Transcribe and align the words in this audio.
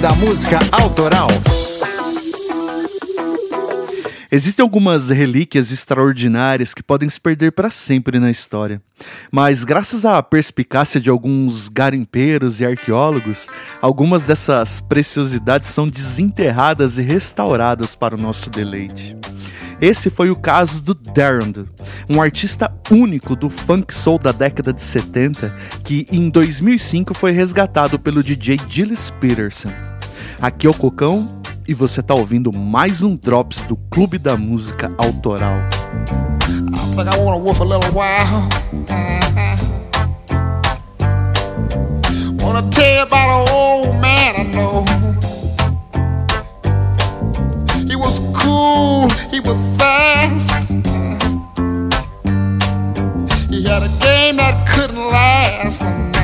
Da 0.00 0.14
Música 0.14 0.60
Autoral. 0.70 1.26
Existem 4.30 4.62
algumas 4.62 5.08
relíquias 5.08 5.72
extraordinárias 5.72 6.72
que 6.72 6.84
podem 6.84 7.08
se 7.08 7.20
perder 7.20 7.50
para 7.50 7.68
sempre 7.68 8.20
na 8.20 8.30
história. 8.30 8.80
Mas, 9.32 9.64
graças 9.64 10.04
à 10.04 10.22
perspicácia 10.22 11.00
de 11.00 11.10
alguns 11.10 11.68
garimpeiros 11.68 12.60
e 12.60 12.66
arqueólogos, 12.66 13.48
algumas 13.82 14.22
dessas 14.22 14.80
preciosidades 14.80 15.68
são 15.68 15.88
desenterradas 15.88 16.96
e 16.98 17.02
restauradas 17.02 17.96
para 17.96 18.14
o 18.14 18.20
nosso 18.20 18.50
deleite. 18.50 19.16
Esse 19.80 20.10
foi 20.10 20.30
o 20.30 20.36
caso 20.36 20.82
do 20.82 20.94
Darren, 20.94 21.66
um 22.08 22.22
artista 22.22 22.72
único 22.90 23.34
do 23.34 23.50
funk 23.50 23.92
soul 23.92 24.18
da 24.18 24.30
década 24.30 24.72
de 24.72 24.82
70, 24.82 25.52
que 25.82 26.06
em 26.10 26.30
2005 26.30 27.14
foi 27.14 27.32
resgatado 27.32 27.98
pelo 27.98 28.22
DJ 28.22 28.58
Gilles 28.68 29.10
Peterson. 29.20 29.87
Aqui 30.40 30.68
é 30.68 30.70
o 30.70 30.74
Cocão 30.74 31.28
e 31.66 31.74
você 31.74 32.00
tá 32.00 32.14
ouvindo 32.14 32.52
mais 32.52 33.02
um 33.02 33.16
Drops 33.16 33.64
do 33.64 33.76
Clube 33.76 34.18
da 34.18 34.36
Música 34.36 34.92
Autoral. 34.96 35.58
He 49.30 49.40
was 49.40 49.60
fast. 49.76 50.72
He 53.50 53.62
had 53.62 53.82
a 53.82 53.88
game 54.00 54.36
that 54.36 54.66
couldn't 54.66 54.96
last. 54.96 56.17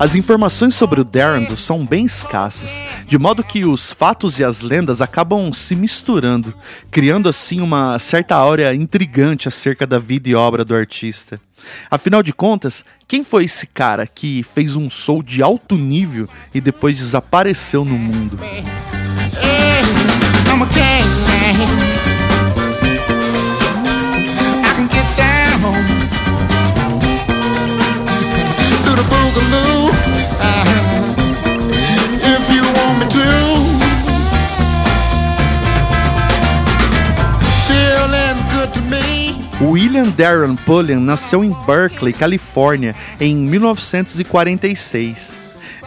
As 0.00 0.14
informações 0.14 0.74
sobre 0.74 0.98
o 0.98 1.04
Darren 1.04 1.54
são 1.54 1.84
bem 1.84 2.06
escassas, 2.06 2.82
de 3.06 3.18
modo 3.18 3.44
que 3.44 3.66
os 3.66 3.92
fatos 3.92 4.38
e 4.38 4.44
as 4.44 4.62
lendas 4.62 5.02
acabam 5.02 5.52
se 5.52 5.76
misturando, 5.76 6.54
criando 6.90 7.28
assim 7.28 7.60
uma 7.60 7.98
certa 7.98 8.34
áurea 8.34 8.74
intrigante 8.74 9.46
acerca 9.46 9.86
da 9.86 9.98
vida 9.98 10.30
e 10.30 10.34
obra 10.34 10.64
do 10.64 10.74
artista. 10.74 11.38
Afinal 11.90 12.22
de 12.22 12.32
contas, 12.32 12.82
quem 13.06 13.22
foi 13.22 13.44
esse 13.44 13.66
cara 13.66 14.06
que 14.06 14.42
fez 14.42 14.74
um 14.74 14.88
soul 14.88 15.22
de 15.22 15.42
alto 15.42 15.76
nível 15.76 16.26
e 16.54 16.62
depois 16.62 16.96
desapareceu 16.96 17.84
no 17.84 17.98
mundo? 17.98 18.38
William 39.60 40.08
Darren 40.10 40.56
Pulliam 40.56 41.00
nasceu 41.00 41.44
em 41.44 41.54
Berkeley, 41.66 42.12
Califórnia, 42.12 42.96
em 43.20 43.36
1946. 43.36 45.38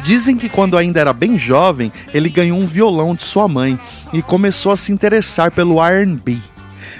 Dizem 0.03 0.37
que 0.37 0.47
quando 0.47 0.77
ainda 0.77 0.99
era 0.99 1.11
bem 1.11 1.37
jovem, 1.37 1.91
ele 2.13 2.29
ganhou 2.29 2.57
um 2.57 2.67
violão 2.67 3.15
de 3.15 3.23
sua 3.23 3.47
mãe 3.47 3.79
e 4.11 4.21
começou 4.21 4.71
a 4.71 4.77
se 4.77 4.91
interessar 4.91 5.51
pelo 5.51 5.83
R&B. 5.83 6.37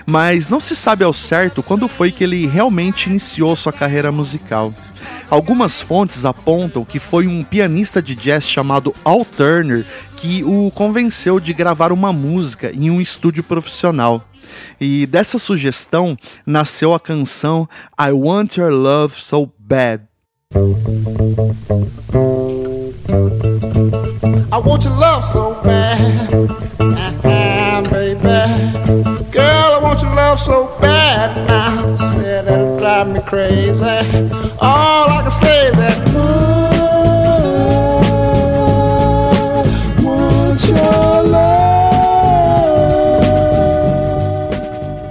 Mas 0.06 0.50
não 0.50 0.59
se 0.59 0.76
sabe 0.76 1.04
ao 1.04 1.14
certo 1.14 1.62
quando 1.62 1.88
foi 1.88 2.12
que 2.12 2.24
ele 2.24 2.48
realmente 2.48 3.09
iniciou 3.09 3.56
sua 3.56 3.72
carreira 3.72 4.12
musical. 4.12 4.74
Algumas 5.30 5.82
fontes 5.82 6.26
apontam 6.26 6.86
que 6.86 7.00
foi 7.00 7.28
um 7.28 7.44
pianista 7.44 8.02
de 8.02 8.16
jazz 8.16 8.48
chamado 8.48 8.94
Al 9.03 9.25
Turner 9.25 9.86
que 10.18 10.44
o 10.44 10.72
convenceu 10.72 11.40
de 11.40 11.53
gravar 11.53 11.91
uma 11.91 12.14
música 12.14 12.72
em 12.74 12.90
um 12.90 13.02
estúdio 13.02 13.44
profissional. 13.44 14.24
E 14.80 15.06
dessa 15.06 15.40
sugestão 15.40 16.18
nasceu 16.46 16.94
a 16.94 17.00
canção 17.00 17.68
I 18.00 18.12
Want 18.12 18.58
Your 18.58 18.72
Love 18.72 19.16
So 19.16 19.52
Bad. 19.58 20.03
I 24.52 24.59
want 24.59 24.85
your 24.85 24.96
love 24.96 25.24
so 25.25 25.56
bad, 25.64 26.00
uh-huh, 26.80 27.81
baby. 27.90 29.31
Girl, 29.31 29.74
I 29.74 29.80
want 29.81 30.02
your 30.03 30.14
love 30.14 30.40
so 30.40 30.78
bad 30.80 31.62
drive 33.03 33.14
me 33.14 33.22
crazy. 33.22 34.31
All 34.62 35.09
I 35.09 35.22
can 35.24 35.31
say 35.31 35.68
is 35.68 35.75
that. 35.75 36.14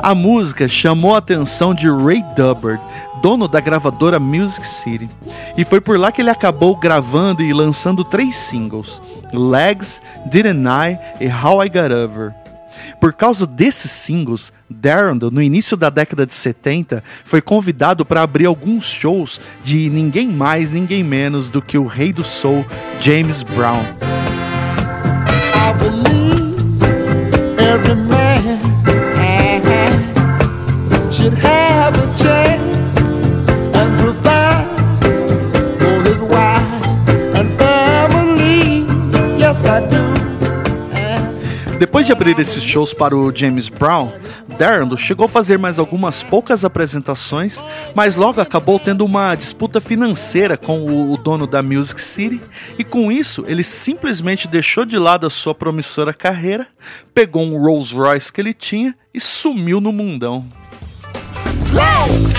A 0.04 0.14
música 0.16 0.68
chamou 0.68 1.14
a 1.14 1.18
atenção 1.18 1.72
de 1.72 1.88
Ray 1.88 2.22
Dubbard, 2.36 2.82
dono 3.22 3.46
da 3.46 3.60
gravadora 3.60 4.18
Music 4.18 4.66
City, 4.66 5.08
e 5.56 5.64
foi 5.64 5.80
por 5.80 5.98
lá 5.98 6.10
que 6.10 6.20
ele 6.20 6.28
acabou 6.28 6.76
gravando 6.76 7.40
e 7.40 7.52
lançando 7.52 8.02
três 8.02 8.34
singles: 8.34 9.00
Legs, 9.32 10.02
Didn't 10.26 10.66
I 10.66 10.98
e 11.20 11.28
How 11.28 11.64
I 11.64 11.68
Got 11.68 11.92
Over. 11.94 12.41
Por 13.00 13.12
causa 13.12 13.46
desses 13.46 13.90
singles, 13.90 14.52
Darren, 14.68 15.18
no 15.30 15.42
início 15.42 15.76
da 15.76 15.90
década 15.90 16.26
de 16.26 16.32
70, 16.32 17.02
foi 17.24 17.40
convidado 17.40 18.04
para 18.04 18.22
abrir 18.22 18.46
alguns 18.46 18.86
shows 18.86 19.40
de 19.62 19.90
ninguém 19.90 20.28
mais, 20.28 20.70
ninguém 20.70 21.04
menos 21.04 21.50
do 21.50 21.60
que 21.60 21.78
o 21.78 21.86
rei 21.86 22.12
do 22.12 22.24
soul, 22.24 22.64
James 23.00 23.42
Brown. 23.42 23.84
Depois 41.82 42.06
de 42.06 42.12
abrir 42.12 42.38
esses 42.38 42.62
shows 42.62 42.94
para 42.94 43.16
o 43.16 43.34
James 43.34 43.68
Brown, 43.68 44.12
Darren 44.56 44.96
chegou 44.96 45.26
a 45.26 45.28
fazer 45.28 45.58
mais 45.58 45.80
algumas 45.80 46.22
poucas 46.22 46.64
apresentações, 46.64 47.60
mas 47.92 48.14
logo 48.14 48.40
acabou 48.40 48.78
tendo 48.78 49.04
uma 49.04 49.34
disputa 49.34 49.80
financeira 49.80 50.56
com 50.56 50.78
o, 51.12 51.16
dono 51.16 51.44
da 51.44 51.60
Music 51.60 52.00
City, 52.00 52.40
e 52.78 52.84
com 52.84 53.10
isso 53.10 53.44
ele 53.48 53.64
simplesmente 53.64 54.46
deixou 54.46 54.84
de 54.84 54.96
lado 54.96 55.26
a 55.26 55.30
sua 55.30 55.56
promissora 55.56 56.14
carreira, 56.14 56.68
pegou 57.12 57.42
um 57.42 57.60
Rolls 57.60 57.92
Royce 57.92 58.32
que 58.32 58.40
ele 58.40 58.54
tinha 58.54 58.94
e 59.12 59.18
sumiu 59.18 59.80
no 59.80 59.90
mundão. 59.90 60.46
Legs, 61.72 62.32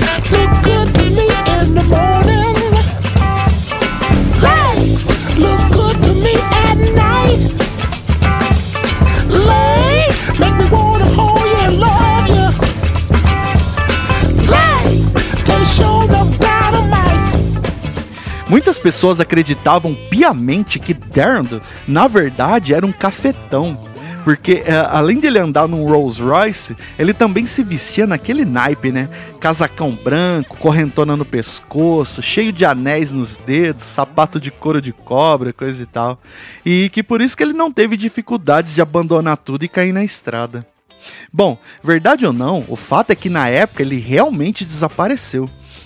Muitas 18.54 18.78
pessoas 18.78 19.20
acreditavam 19.20 19.96
piamente 20.12 20.78
que 20.78 20.94
Darren, 20.94 21.60
na 21.88 22.08
verdade, 22.08 22.72
era 22.72 22.86
um 22.86 22.92
cafetão. 22.92 23.76
Porque 24.24 24.62
é, 24.64 24.76
além 24.92 25.20
dele 25.20 25.40
andar 25.40 25.68
num 25.68 25.84
Rolls 25.88 26.22
Royce, 26.22 26.76
ele 27.00 27.16
também 27.16 27.48
se 27.48 27.64
vestia 27.64 28.06
naquele 28.06 28.46
naipe, 28.46 28.92
né? 28.92 29.10
Casacão 29.40 29.98
branco, 30.04 30.56
correntona 30.58 31.18
no 31.18 31.26
pescoço, 31.26 32.22
cheio 32.22 32.54
de 32.54 32.64
anéis 32.64 33.10
nos 33.10 33.38
dedos, 33.38 33.86
sapato 33.86 34.40
de 34.40 34.52
couro 34.52 34.80
de 34.80 34.94
cobra, 34.94 35.52
coisa 35.52 35.82
e 35.82 35.88
tal. 35.88 36.22
E 36.64 36.92
que 36.94 37.02
por 37.02 37.22
isso 37.22 37.36
que 37.36 37.42
ele 37.42 37.54
não 37.54 37.72
teve 37.72 37.98
dificuldades 37.98 38.76
de 38.76 38.84
abandonar 38.84 39.38
tudo 39.38 39.66
e 39.66 39.68
cair 39.68 39.92
na 39.92 40.04
estrada. 40.04 40.64
Bom, 41.34 41.58
verdade 41.84 42.24
ou 42.24 42.32
não, 42.32 42.64
o 42.68 42.76
fato 42.76 43.10
é 43.10 43.16
que 43.16 43.32
na 43.32 43.50
época 43.50 43.82
ele 43.82 43.98
realmente 43.98 44.64
desapareceu. 44.64 45.50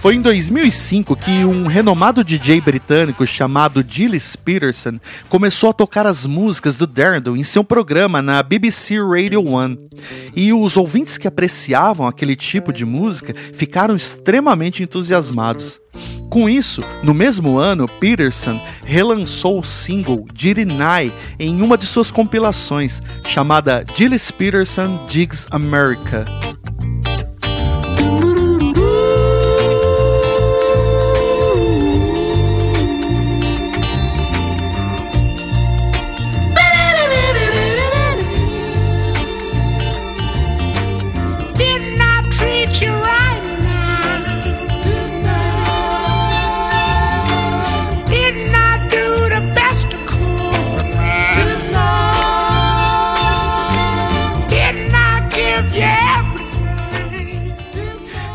Foi 0.00 0.14
em 0.14 0.22
2005 0.22 1.14
que 1.14 1.44
um 1.44 1.66
renomado 1.66 2.24
DJ 2.24 2.58
britânico 2.62 3.26
chamado 3.26 3.84
Gilles 3.86 4.34
Peterson 4.34 4.98
começou 5.28 5.68
a 5.68 5.74
tocar 5.74 6.06
as 6.06 6.24
músicas 6.24 6.76
do 6.76 6.86
Darndle 6.86 7.36
em 7.36 7.44
seu 7.44 7.62
programa 7.62 8.22
na 8.22 8.42
BBC 8.42 8.96
Radio 8.98 9.46
1. 9.46 9.76
E 10.34 10.54
os 10.54 10.78
ouvintes 10.78 11.18
que 11.18 11.28
apreciavam 11.28 12.06
aquele 12.06 12.34
tipo 12.34 12.72
de 12.72 12.86
música 12.86 13.34
ficaram 13.52 13.94
extremamente 13.94 14.82
entusiasmados. 14.82 15.78
Com 16.30 16.48
isso, 16.48 16.80
no 17.02 17.12
mesmo 17.12 17.58
ano, 17.58 17.86
Peterson 17.86 18.58
relançou 18.86 19.58
o 19.58 19.64
single 19.64 20.24
Jirinai 20.34 21.12
em 21.38 21.60
uma 21.60 21.76
de 21.76 21.84
suas 21.84 22.10
compilações, 22.10 23.02
chamada 23.26 23.84
Gilles 23.94 24.30
Peterson 24.30 25.06
Digs 25.06 25.46
America. 25.50 26.24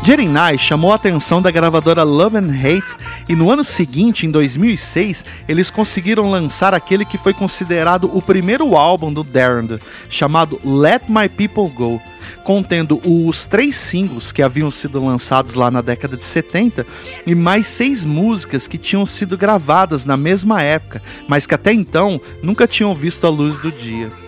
Jerinai 0.06 0.56
chamou 0.56 0.92
a 0.92 0.94
atenção 0.94 1.42
da 1.42 1.50
gravadora 1.50 2.04
Love 2.04 2.36
and 2.36 2.54
Hate 2.54 2.94
e 3.28 3.34
no 3.34 3.50
ano 3.50 3.64
seguinte, 3.64 4.24
em 4.24 4.30
2006, 4.30 5.24
eles 5.48 5.68
conseguiram 5.68 6.30
lançar 6.30 6.72
aquele 6.72 7.04
que 7.04 7.18
foi 7.18 7.34
considerado 7.34 8.08
o 8.16 8.22
primeiro 8.22 8.76
álbum 8.76 9.12
do 9.12 9.24
Darren, 9.24 9.66
chamado 10.08 10.60
Let 10.64 11.08
My 11.08 11.28
People 11.28 11.68
Go, 11.74 12.00
contendo 12.44 13.00
os 13.04 13.46
três 13.46 13.74
singles 13.74 14.30
que 14.30 14.44
haviam 14.44 14.70
sido 14.70 15.04
lançados 15.04 15.54
lá 15.54 15.72
na 15.72 15.80
década 15.80 16.16
de 16.16 16.22
70 16.22 16.86
e 17.26 17.34
mais 17.34 17.66
seis 17.66 18.04
músicas 18.04 18.68
que 18.68 18.78
tinham 18.78 19.04
sido 19.04 19.36
gravadas 19.36 20.04
na 20.04 20.16
mesma 20.16 20.62
época, 20.62 21.02
mas 21.26 21.48
que 21.48 21.54
até 21.56 21.72
então 21.72 22.20
nunca 22.40 22.68
tinham 22.68 22.94
visto 22.94 23.26
a 23.26 23.28
luz 23.28 23.58
do 23.58 23.72
dia. 23.72 24.25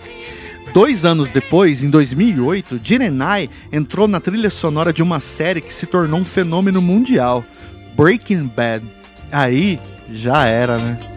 Dois 0.73 1.03
anos 1.03 1.31
depois, 1.31 1.83
em 1.83 1.89
2008, 1.89 2.79
Jirenai 2.83 3.49
entrou 3.71 4.07
na 4.07 4.19
trilha 4.19 4.49
sonora 4.49 4.93
de 4.93 5.01
uma 5.01 5.19
série 5.19 5.61
que 5.61 5.73
se 5.73 5.87
tornou 5.87 6.19
um 6.19 6.25
fenômeno 6.25 6.81
mundial, 6.81 7.43
Breaking 7.95 8.45
Bad. 8.45 8.85
Aí 9.31 9.79
já 10.11 10.45
era, 10.45 10.77
né? 10.77 11.08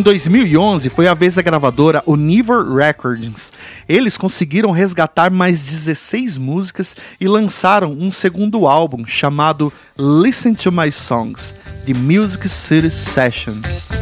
Em 0.00 0.02
2011 0.02 0.88
foi 0.88 1.06
a 1.06 1.12
vez 1.12 1.34
da 1.34 1.42
gravadora 1.42 2.02
Univer 2.06 2.64
Records. 2.64 3.52
Eles 3.86 4.16
conseguiram 4.16 4.70
resgatar 4.70 5.30
mais 5.30 5.66
16 5.66 6.38
músicas 6.38 6.96
e 7.20 7.28
lançaram 7.28 7.92
um 7.92 8.10
segundo 8.10 8.66
álbum 8.66 9.04
chamado 9.06 9.70
Listen 9.98 10.54
to 10.54 10.72
My 10.72 10.90
Songs, 10.90 11.54
The 11.84 11.92
Music 11.92 12.48
City 12.48 12.90
Sessions. 12.90 13.99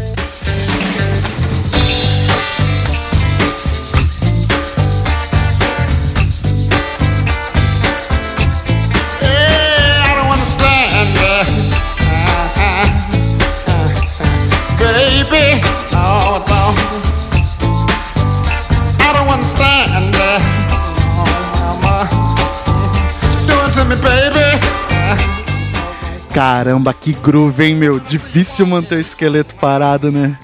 Caramba, 26.32 26.94
que 26.94 27.12
groove, 27.12 27.64
hein, 27.64 27.74
meu? 27.74 27.98
Difícil 27.98 28.66
manter 28.66 28.96
o 28.96 29.00
esqueleto 29.00 29.54
parado, 29.56 30.12
né? 30.12 30.38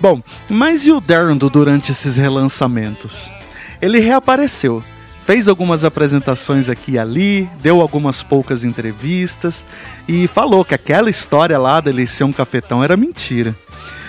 Bom, 0.00 0.22
mas 0.48 0.86
e 0.86 0.92
o 0.92 1.00
Darrell 1.00 1.34
durante 1.36 1.90
esses 1.90 2.16
relançamentos? 2.16 3.28
Ele 3.82 3.98
reapareceu, 3.98 4.82
fez 5.24 5.48
algumas 5.48 5.82
apresentações 5.82 6.68
aqui 6.68 6.92
e 6.92 6.98
ali, 6.98 7.48
deu 7.60 7.80
algumas 7.80 8.22
poucas 8.22 8.64
entrevistas 8.64 9.66
e 10.06 10.28
falou 10.28 10.64
que 10.64 10.74
aquela 10.74 11.10
história 11.10 11.58
lá 11.58 11.80
dele 11.80 12.06
ser 12.06 12.24
um 12.24 12.32
cafetão 12.32 12.82
era 12.84 12.96
mentira 12.96 13.54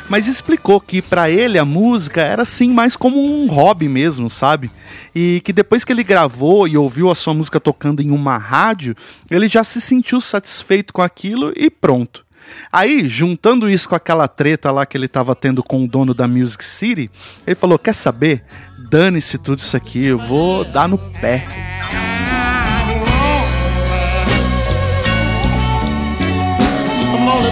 mas 0.09 0.27
explicou 0.27 0.81
que 0.81 1.01
para 1.01 1.29
ele 1.29 1.57
a 1.57 1.63
música 1.63 2.21
era 2.21 2.41
assim 2.41 2.69
mais 2.69 2.95
como 2.95 3.23
um 3.23 3.47
hobby 3.47 3.87
mesmo, 3.87 4.29
sabe? 4.29 4.69
E 5.15 5.41
que 5.45 5.53
depois 5.53 5.85
que 5.85 5.93
ele 5.93 6.03
gravou 6.03 6.67
e 6.67 6.75
ouviu 6.75 7.09
a 7.09 7.15
sua 7.15 7.33
música 7.33 7.59
tocando 7.59 8.01
em 8.01 8.11
uma 8.11 8.37
rádio, 8.37 8.95
ele 9.29 9.47
já 9.47 9.63
se 9.63 9.79
sentiu 9.79 10.19
satisfeito 10.19 10.91
com 10.91 11.01
aquilo 11.01 11.53
e 11.55 11.69
pronto. 11.69 12.25
Aí, 12.71 13.07
juntando 13.07 13.69
isso 13.69 13.87
com 13.87 13.95
aquela 13.95 14.27
treta 14.27 14.71
lá 14.71 14.85
que 14.85 14.97
ele 14.97 15.05
estava 15.05 15.35
tendo 15.35 15.63
com 15.63 15.85
o 15.85 15.87
dono 15.87 16.15
da 16.15 16.27
Music 16.27 16.65
City, 16.65 17.11
ele 17.45 17.55
falou: 17.55 17.77
Quer 17.77 17.93
saber? 17.93 18.43
Dane-se 18.89 19.37
tudo 19.37 19.59
isso 19.59 19.77
aqui, 19.77 20.05
eu 20.05 20.17
vou 20.17 20.65
dar 20.65 20.87
no 20.87 20.97
pé. 20.97 21.47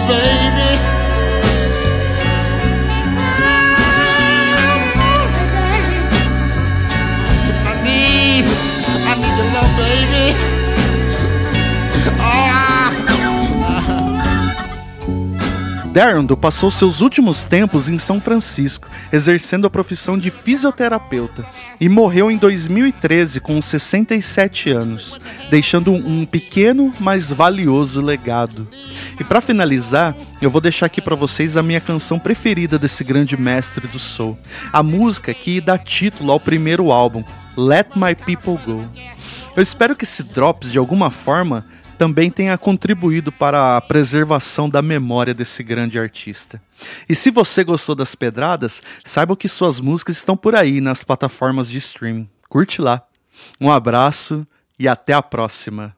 baby. 0.08 0.57
Darren 15.98 16.28
passou 16.36 16.70
seus 16.70 17.00
últimos 17.00 17.44
tempos 17.44 17.88
em 17.88 17.98
São 17.98 18.20
Francisco, 18.20 18.88
exercendo 19.12 19.66
a 19.66 19.70
profissão 19.70 20.16
de 20.16 20.30
fisioterapeuta, 20.30 21.44
e 21.80 21.88
morreu 21.88 22.30
em 22.30 22.36
2013 22.36 23.40
com 23.40 23.60
67 23.60 24.70
anos, 24.70 25.20
deixando 25.50 25.90
um 25.90 26.24
pequeno, 26.24 26.94
mas 27.00 27.32
valioso 27.32 28.00
legado. 28.00 28.64
E 29.18 29.24
para 29.24 29.40
finalizar, 29.40 30.14
eu 30.40 30.48
vou 30.48 30.60
deixar 30.60 30.86
aqui 30.86 31.02
para 31.02 31.16
vocês 31.16 31.56
a 31.56 31.64
minha 31.64 31.80
canção 31.80 32.16
preferida 32.16 32.78
desse 32.78 33.02
grande 33.02 33.36
mestre 33.36 33.88
do 33.88 33.98
soul, 33.98 34.38
a 34.72 34.84
música 34.84 35.34
que 35.34 35.60
dá 35.60 35.76
título 35.76 36.30
ao 36.30 36.38
primeiro 36.38 36.92
álbum, 36.92 37.24
Let 37.56 37.96
My 37.96 38.14
People 38.14 38.56
Go. 38.64 38.84
Eu 39.56 39.62
espero 39.64 39.96
que 39.96 40.04
esse 40.04 40.22
drops 40.22 40.70
de 40.70 40.78
alguma 40.78 41.10
forma 41.10 41.66
também 41.98 42.30
tenha 42.30 42.56
contribuído 42.56 43.32
para 43.32 43.76
a 43.76 43.80
preservação 43.80 44.70
da 44.70 44.80
memória 44.80 45.34
desse 45.34 45.62
grande 45.62 45.98
artista. 45.98 46.62
E 47.08 47.14
se 47.14 47.30
você 47.30 47.64
gostou 47.64 47.94
das 47.94 48.14
pedradas, 48.14 48.82
saiba 49.04 49.36
que 49.36 49.48
suas 49.48 49.80
músicas 49.80 50.16
estão 50.16 50.36
por 50.36 50.54
aí 50.54 50.80
nas 50.80 51.02
plataformas 51.02 51.68
de 51.68 51.78
streaming. 51.78 52.28
Curte 52.48 52.80
lá. 52.80 53.02
Um 53.60 53.70
abraço 53.70 54.46
e 54.78 54.86
até 54.86 55.12
a 55.12 55.22
próxima. 55.22 55.94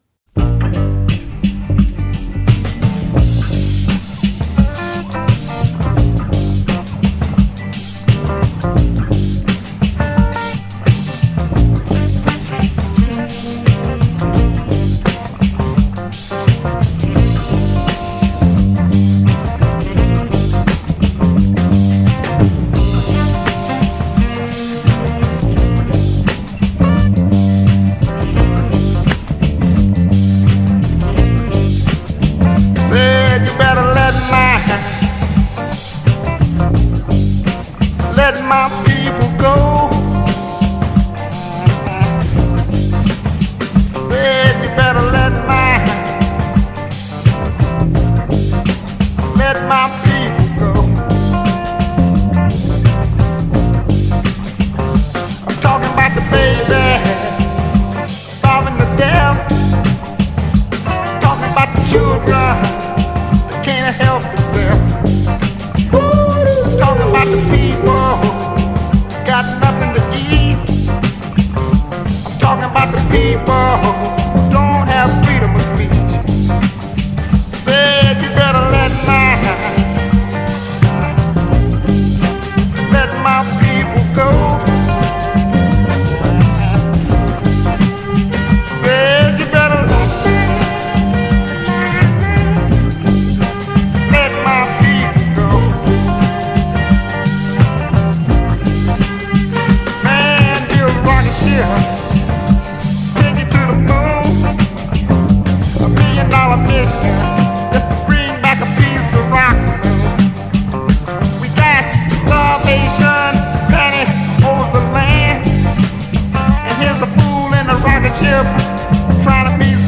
myself 118.43 119.23
trying 119.23 119.51
to 119.51 119.59
be 119.59 119.80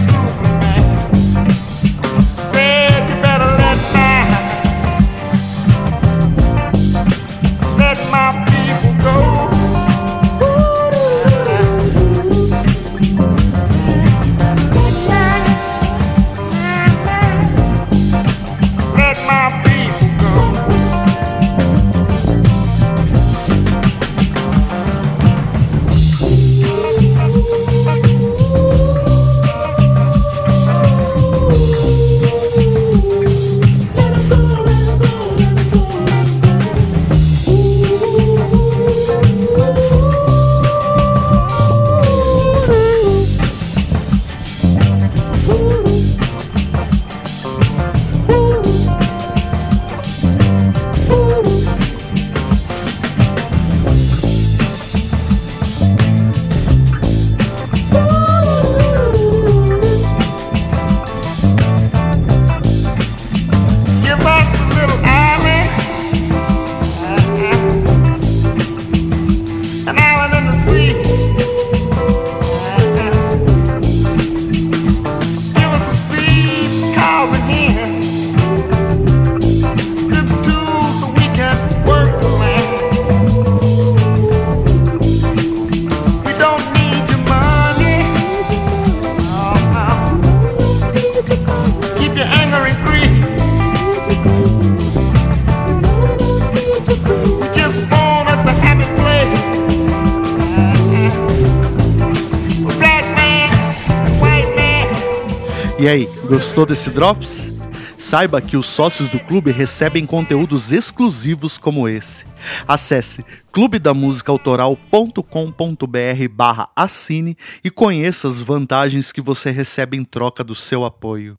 E 105.82 105.88
aí, 105.88 106.06
gostou 106.28 106.64
desse 106.64 106.90
Drops? 106.90 107.50
Saiba 107.98 108.40
que 108.40 108.56
os 108.56 108.66
sócios 108.66 109.08
do 109.08 109.18
clube 109.18 109.50
recebem 109.50 110.06
conteúdos 110.06 110.70
exclusivos 110.70 111.58
como 111.58 111.88
esse. 111.88 112.24
Acesse 112.68 113.24
clubedamusicaautoral.com.br 113.50 116.28
barra 116.30 116.68
assine 116.76 117.36
e 117.64 117.70
conheça 117.70 118.28
as 118.28 118.40
vantagens 118.40 119.10
que 119.10 119.20
você 119.20 119.50
recebe 119.50 119.96
em 119.96 120.04
troca 120.04 120.44
do 120.44 120.54
seu 120.54 120.84
apoio. 120.84 121.36